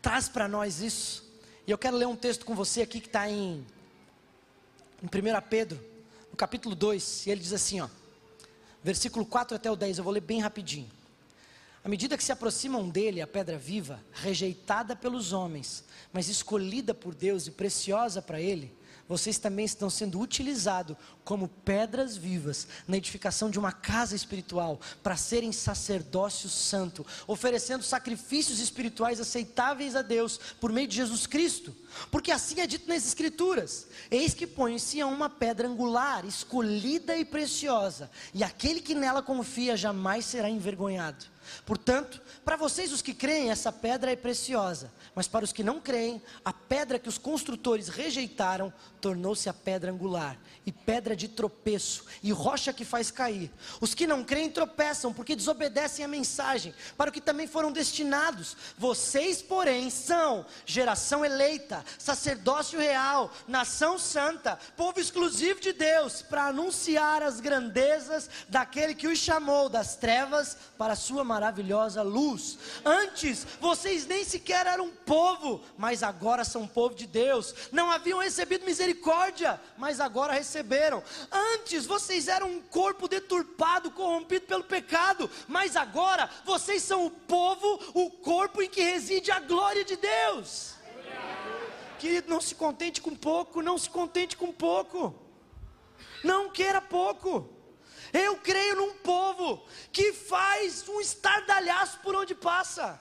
[0.01, 1.31] traz para nós isso.
[1.67, 3.67] E eu quero ler um texto com você aqui que está em,
[5.03, 5.11] em 1
[5.51, 5.79] Pedro,
[6.31, 7.27] no capítulo 2.
[7.27, 7.89] E ele diz assim: ó,
[8.83, 9.99] versículo 4 até o 10.
[9.99, 10.91] Eu vou ler bem rapidinho.
[11.85, 17.15] À medida que se aproximam dele, a pedra viva, rejeitada pelos homens, mas escolhida por
[17.15, 18.75] Deus e preciosa para ele,
[19.09, 25.17] vocês também estão sendo utilizados como pedras vivas na edificação de uma casa espiritual, para
[25.17, 31.75] serem sacerdócio santo, oferecendo sacrifícios espirituais aceitáveis a Deus por meio de Jesus Cristo.
[32.11, 37.17] Porque assim é dito nas Escrituras: Eis que põe em Sião uma pedra angular, escolhida
[37.17, 41.32] e preciosa, e aquele que nela confia jamais será envergonhado.
[41.65, 45.81] Portanto, para vocês os que creem, essa pedra é preciosa, mas para os que não
[45.81, 52.05] creem, a pedra que os construtores rejeitaram tornou-se a pedra angular, e pedra de tropeço,
[52.23, 53.51] e rocha que faz cair.
[53.81, 58.57] Os que não creem tropeçam, porque desobedecem a mensagem, para o que também foram destinados.
[58.79, 67.25] Vocês, porém, são geração eleita, sacerdócio real, nação santa, povo exclusivo de Deus, para anunciar
[67.25, 72.59] as grandezas daquele que os chamou das trevas para a sua maravilhosa luz.
[72.85, 77.55] Antes, vocês nem sequer eram povo, mas agora são povo de Deus.
[77.73, 81.03] Não haviam recebido misericórdia, mas agora receberam.
[81.31, 87.81] Antes, vocês eram um corpo deturpado, corrompido pelo pecado, mas agora vocês são o povo,
[87.95, 90.75] o corpo em que reside a glória de Deus.
[91.99, 95.15] Querido, não se contente com pouco, não se contente com pouco.
[96.23, 97.49] Não queira pouco.
[98.13, 103.01] Eu creio num povo que faz um estardalhaço por onde passa.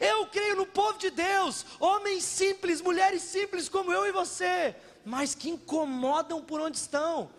[0.00, 5.34] Eu creio no povo de Deus, homens simples, mulheres simples como eu e você, mas
[5.34, 7.30] que incomodam por onde estão.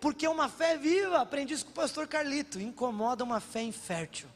[0.00, 4.28] Porque uma fé viva, aprendi isso com o pastor Carlito, incomoda uma fé infértil.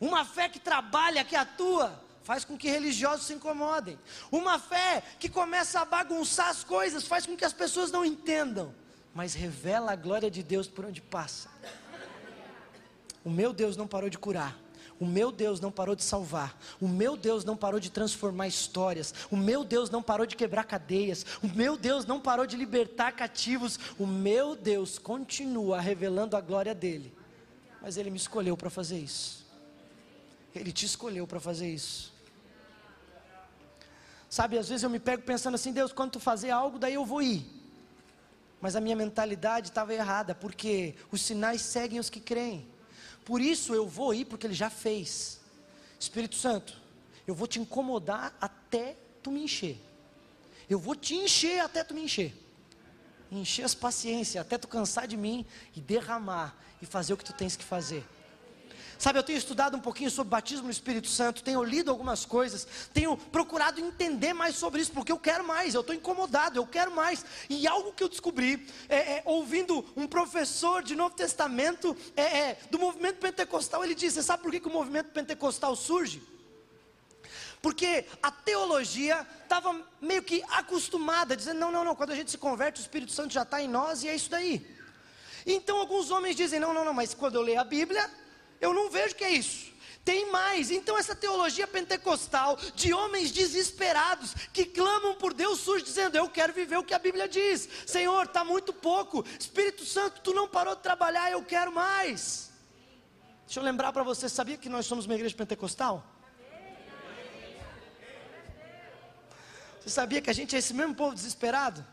[0.00, 3.98] Uma fé que trabalha, que atua, faz com que religiosos se incomodem.
[4.30, 8.74] Uma fé que começa a bagunçar as coisas, faz com que as pessoas não entendam
[9.18, 11.48] mas revela a glória de Deus por onde passa.
[13.24, 14.56] O meu Deus não parou de curar.
[15.00, 19.12] o meu Deus não parou de salvar, o meu Deus não parou de transformar histórias,
[19.28, 23.10] o meu Deus não parou de quebrar cadeias, o meu Deus não parou de libertar
[23.10, 27.12] cativos, o meu Deus continua revelando a glória dele.
[27.82, 29.44] Mas ele me escolheu para fazer isso.
[30.54, 32.12] Ele te escolheu para fazer isso.
[34.30, 37.04] Sabe, às vezes eu me pego pensando assim, Deus, quando tu fazer algo, daí eu
[37.04, 37.57] vou ir.
[38.60, 42.66] Mas a minha mentalidade estava errada, porque os sinais seguem os que creem.
[43.24, 45.40] Por isso eu vou ir, porque Ele já fez.
[45.98, 46.80] Espírito Santo,
[47.26, 49.78] eu vou te incomodar até tu me encher.
[50.68, 52.34] Eu vou te encher até tu me encher.
[53.30, 55.44] Encher as paciências, até tu cansar de mim
[55.76, 58.04] e derramar e fazer o que tu tens que fazer.
[58.98, 62.66] Sabe, eu tenho estudado um pouquinho sobre batismo no Espírito Santo, tenho lido algumas coisas,
[62.92, 66.90] tenho procurado entender mais sobre isso, porque eu quero mais, eu estou incomodado, eu quero
[66.90, 67.24] mais.
[67.48, 72.58] E algo que eu descobri, é, é, ouvindo um professor de Novo Testamento, é, é
[72.72, 76.20] do movimento pentecostal, ele disse: sabe por que, que o movimento pentecostal surge?
[77.62, 82.38] Porque a teologia estava meio que acostumada, dizendo: não, não, não, quando a gente se
[82.38, 84.66] converte, o Espírito Santo já está em nós e é isso daí.
[85.46, 88.10] Então alguns homens dizem: não, não, não, mas quando eu leio a Bíblia,
[88.60, 89.68] eu não vejo que é isso.
[90.04, 96.16] Tem mais, então essa teologia pentecostal de homens desesperados que clamam por Deus surge dizendo:
[96.16, 100.32] Eu quero viver o que a Bíblia diz, Senhor, está muito pouco, Espírito Santo, tu
[100.32, 102.50] não parou de trabalhar, eu quero mais.
[103.44, 106.02] Deixa eu lembrar para você: sabia que nós somos uma igreja pentecostal?
[109.80, 111.84] Você sabia que a gente é esse mesmo povo desesperado?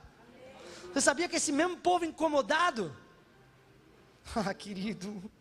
[0.93, 2.95] Você sabia que é esse mesmo povo incomodado?
[4.35, 5.31] Ah, querido,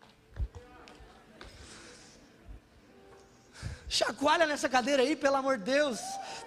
[3.99, 6.01] Chacoalha nessa cadeira aí, pelo amor de Deus.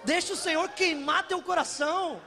[0.04, 2.20] Deixa o Senhor queimar teu coração.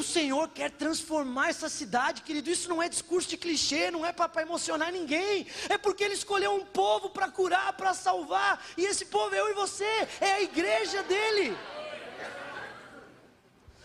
[0.00, 2.50] O Senhor quer transformar essa cidade, querido.
[2.50, 5.46] Isso não é discurso de clichê, não é para emocionar ninguém.
[5.70, 8.62] É porque Ele escolheu um povo para curar, para salvar.
[8.76, 11.56] E esse povo é eu e você, é a igreja dele.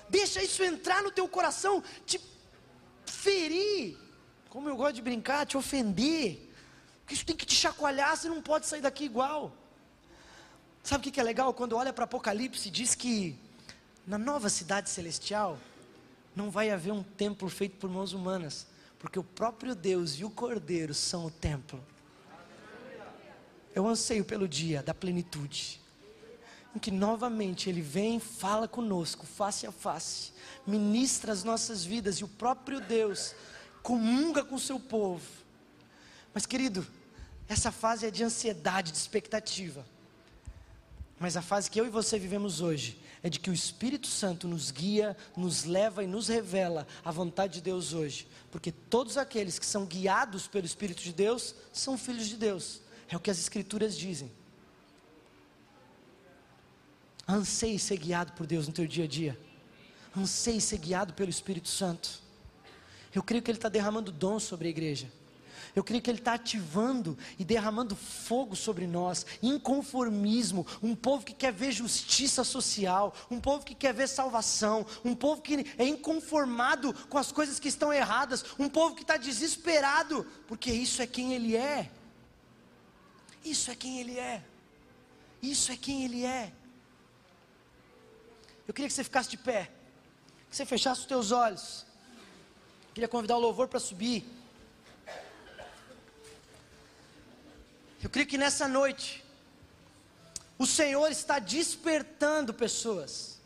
[0.09, 2.19] Deixa isso entrar no teu coração, te
[3.05, 3.97] ferir.
[4.49, 6.50] Como eu gosto de brincar, te ofender.
[7.11, 9.51] Isso tem que te chacoalhar, você não pode sair daqui igual.
[10.81, 11.53] Sabe o que é legal?
[11.53, 13.37] Quando olha para Apocalipse, diz que
[14.07, 15.59] na nova cidade celestial
[16.33, 18.65] não vai haver um templo feito por mãos humanas,
[18.97, 21.83] porque o próprio Deus e o Cordeiro são o templo.
[23.75, 25.81] Eu anseio pelo dia da plenitude,
[26.73, 30.31] em que novamente Ele vem, fala conosco, face a face,
[30.65, 33.35] ministra as nossas vidas e o próprio Deus
[33.83, 35.25] comunga com o seu povo.
[36.33, 36.85] Mas querido,
[37.51, 39.85] essa fase é de ansiedade, de expectativa.
[41.19, 44.47] Mas a fase que eu e você vivemos hoje é de que o Espírito Santo
[44.47, 48.25] nos guia, nos leva e nos revela a vontade de Deus hoje.
[48.49, 52.79] Porque todos aqueles que são guiados pelo Espírito de Deus são filhos de Deus.
[53.09, 54.31] É o que as Escrituras dizem.
[57.27, 59.37] Anseie ser guiado por Deus no teu dia a dia.
[60.15, 62.21] Anseie ser guiado pelo Espírito Santo.
[63.13, 65.11] Eu creio que Ele está derramando dom sobre a igreja.
[65.75, 71.33] Eu creio que Ele está ativando e derramando fogo sobre nós, inconformismo, um povo que
[71.33, 76.93] quer ver justiça social, um povo que quer ver salvação, um povo que é inconformado
[77.07, 81.33] com as coisas que estão erradas, um povo que está desesperado, porque isso é quem
[81.33, 81.89] Ele é.
[83.43, 84.43] Isso é quem Ele é.
[85.41, 86.51] Isso é quem Ele é.
[88.67, 89.71] Eu queria que você ficasse de pé,
[90.49, 91.85] que você fechasse os teus olhos.
[92.89, 94.40] Eu queria convidar o louvor para subir.
[98.03, 99.23] Eu creio que nessa noite,
[100.57, 103.39] o Senhor está despertando pessoas.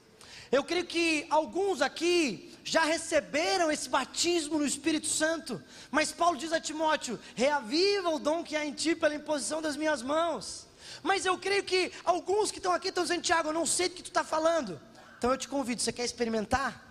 [0.51, 6.53] Eu creio que alguns aqui já receberam esse batismo no Espírito Santo, mas Paulo diz
[6.53, 10.67] a Timóteo: reaviva o dom que há em ti pela imposição das minhas mãos.
[11.03, 13.95] Mas eu creio que alguns que estão aqui estão dizendo: Tiago, eu não sei do
[13.95, 14.79] que tu está falando.
[15.17, 16.81] Então eu te convido: você quer experimentar?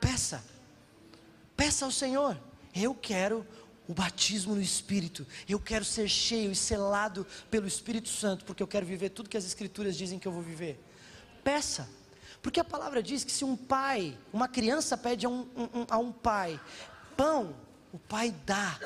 [0.00, 0.42] Peça,
[1.56, 2.36] peça ao Senhor.
[2.74, 3.46] Eu quero
[3.88, 5.26] o batismo no Espírito.
[5.48, 9.36] Eu quero ser cheio e selado pelo Espírito Santo, porque eu quero viver tudo que
[9.36, 10.80] as Escrituras dizem que eu vou viver.
[11.44, 11.88] Peça,
[12.42, 15.98] porque a palavra diz que se um pai, uma criança pede a um, um, a
[15.98, 16.60] um pai
[17.16, 17.56] pão,
[17.92, 18.78] o pai dá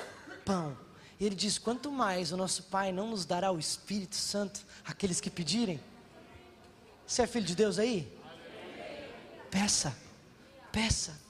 [0.45, 0.77] pão.
[1.19, 5.21] E ele diz: quanto mais o nosso pai não nos dará o Espírito Santo àqueles
[5.21, 5.81] que pedirem.
[7.07, 8.11] Você é filho de Deus aí?
[9.51, 9.97] Peça,
[10.71, 11.30] peça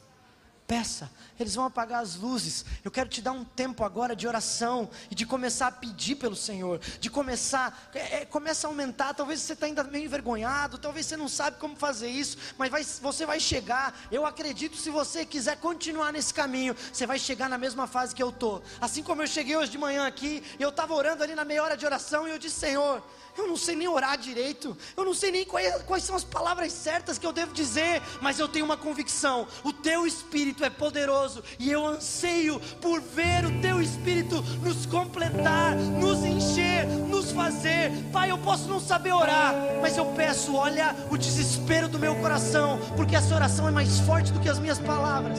[0.70, 2.64] Peça, eles vão apagar as luzes.
[2.84, 6.36] Eu quero te dar um tempo agora de oração e de começar a pedir pelo
[6.36, 9.12] Senhor, de começar, é, é, começa a aumentar.
[9.12, 12.84] Talvez você está ainda meio envergonhado, talvez você não sabe como fazer isso, mas vai,
[12.84, 13.98] você vai chegar.
[14.12, 18.22] Eu acredito, se você quiser continuar nesse caminho, você vai chegar na mesma fase que
[18.22, 18.62] eu estou.
[18.80, 21.76] Assim como eu cheguei hoje de manhã aqui, eu estava orando ali na meia hora
[21.76, 23.02] de oração e eu disse: Senhor,
[23.36, 26.72] eu não sei nem orar direito, eu não sei nem quais, quais, são as palavras
[26.72, 31.42] certas que eu devo dizer, mas eu tenho uma convicção: o teu espírito é poderoso
[31.58, 37.90] e eu anseio por ver o teu espírito nos completar, nos encher, nos fazer.
[38.12, 42.78] Pai, eu posso não saber orar, mas eu peço, olha o desespero do meu coração,
[42.96, 45.38] porque essa oração é mais forte do que as minhas palavras.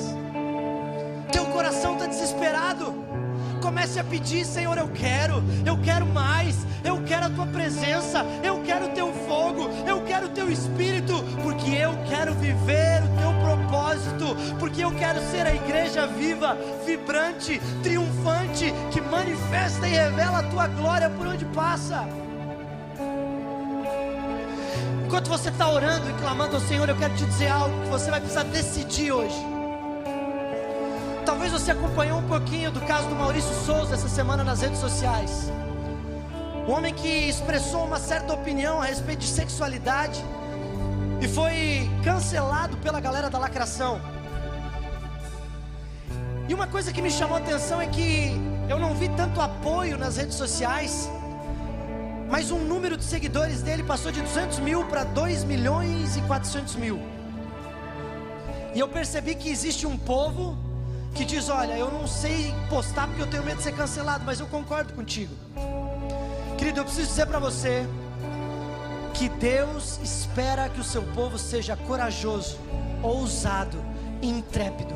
[1.32, 2.94] Teu coração está desesperado.
[3.62, 8.62] Comece a pedir, Senhor, eu quero, eu quero mais, eu quero a tua presença, eu
[8.64, 13.32] quero o teu fogo, eu quero o teu espírito, porque eu quero viver o teu
[13.39, 20.43] propósito, porque eu quero ser a igreja viva, vibrante, triunfante, que manifesta e revela a
[20.43, 22.07] tua glória por onde passa.
[25.05, 28.09] Enquanto você está orando e clamando ao Senhor, eu quero te dizer algo que você
[28.09, 29.61] vai precisar decidir hoje.
[31.26, 35.51] Talvez você acompanhou um pouquinho do caso do Maurício Souza essa semana nas redes sociais.
[36.67, 40.24] Um homem que expressou uma certa opinião a respeito de sexualidade
[41.22, 44.01] e foi cancelado pela galera da lacração.
[46.49, 48.32] E uma coisa que me chamou a atenção é que
[48.67, 51.09] eu não vi tanto apoio nas redes sociais,
[52.30, 56.76] mas um número de seguidores dele passou de 200 mil para 2 milhões e 400
[56.78, 56.99] mil.
[58.74, 60.70] E eu percebi que existe um povo
[61.16, 64.39] que diz: Olha, eu não sei postar porque eu tenho medo de ser cancelado, mas
[64.39, 65.36] eu concordo contigo.
[66.57, 67.88] Querido, eu preciso dizer para você
[69.14, 72.57] que Deus espera que o seu povo seja corajoso,
[73.03, 73.84] ousado
[74.22, 74.95] e intrépido.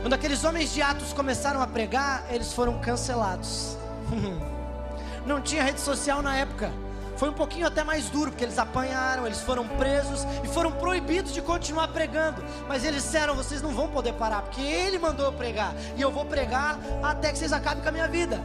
[0.00, 3.76] Quando aqueles homens de Atos começaram a pregar, eles foram cancelados.
[5.24, 6.70] Não tinha rede social na época.
[7.16, 11.32] Foi um pouquinho até mais duro, porque eles apanharam, eles foram presos e foram proibidos
[11.32, 12.44] de continuar pregando.
[12.68, 16.10] Mas eles disseram: vocês não vão poder parar, porque Ele mandou eu pregar, e eu
[16.10, 18.42] vou pregar até que vocês acabem com a minha vida.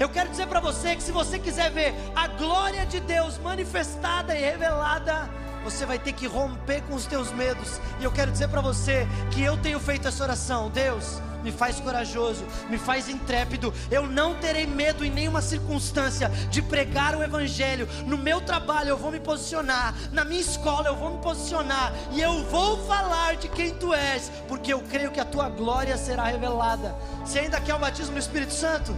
[0.00, 4.34] Eu quero dizer para você que se você quiser ver a glória de Deus manifestada
[4.34, 5.28] e revelada,
[5.62, 7.80] você vai ter que romper com os teus medos.
[8.00, 11.78] E eu quero dizer para você que eu tenho feito essa oração, Deus me faz
[11.78, 13.72] corajoso, me faz intrépido.
[13.88, 17.88] Eu não terei medo em nenhuma circunstância de pregar o Evangelho.
[18.04, 22.20] No meu trabalho eu vou me posicionar, na minha escola eu vou me posicionar e
[22.20, 26.24] eu vou falar de quem tu és, porque eu creio que a tua glória será
[26.24, 26.96] revelada.
[27.24, 28.96] Você ainda quer o batismo no Espírito Santo?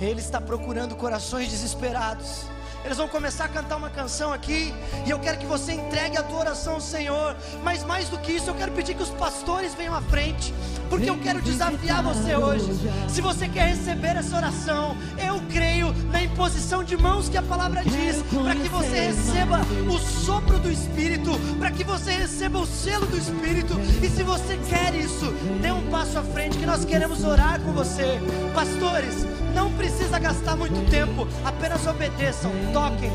[0.00, 2.46] Ele está procurando corações desesperados
[2.88, 4.72] eles vão começar a cantar uma canção aqui,
[5.04, 7.36] e eu quero que você entregue a tua oração ao Senhor.
[7.62, 10.54] Mas mais do que isso, eu quero pedir que os pastores venham à frente,
[10.88, 12.66] porque eu quero desafiar você hoje.
[13.06, 17.82] Se você quer receber essa oração, eu creio na imposição de mãos que a palavra
[17.84, 23.04] diz, para que você receba o sopro do Espírito, para que você receba o selo
[23.04, 23.78] do Espírito.
[24.02, 25.30] E se você quer isso,
[25.60, 28.18] dê um passo à frente, que nós queremos orar com você,
[28.54, 29.26] pastores.
[29.54, 33.10] Não precisa gastar muito tempo, apenas obedeçam, toquem,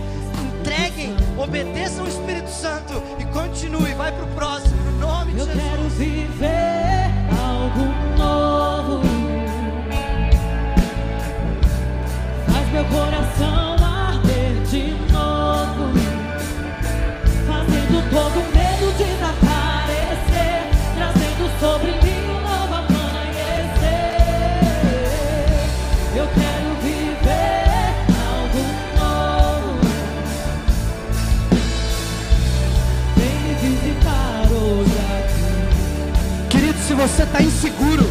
[0.60, 5.46] entreguem, obedeçam o Espírito Santo e continue, vai para o próximo, no nome de Eu
[5.46, 5.64] Jesus.
[5.64, 7.12] Eu quero viver
[7.42, 9.04] algo novo.
[12.46, 15.94] Faz meu coração arder de novo,
[17.48, 18.53] fazendo todo medo
[37.08, 38.10] você está inseguro,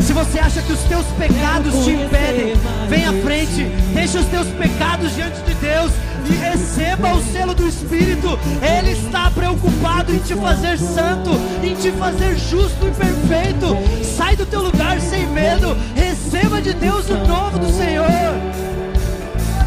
[0.00, 2.54] se você acha que os teus pecados te impedem,
[2.88, 5.92] vem à frente, deixa os teus pecados diante de Deus
[6.26, 8.38] e receba o selo do Espírito.
[8.62, 11.32] Ele está preocupado em te fazer santo,
[11.62, 13.76] em te fazer justo e perfeito.
[14.16, 18.06] Sai do teu lugar sem medo, receba de Deus o novo do Senhor.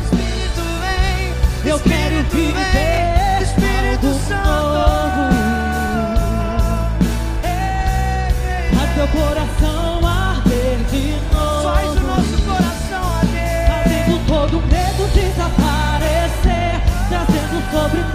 [0.03, 5.42] Espírito vem, eu quero viver Espírito Santo.
[9.03, 11.63] Meu coração arder de novo.
[11.63, 13.67] Faz o nosso coração arder.
[13.67, 16.81] Fazendo todo medo desaparecer.
[17.09, 18.12] Trazendo sobre mim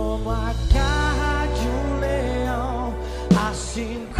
[0.00, 2.94] como a garra de um leão,
[3.50, 4.19] assim como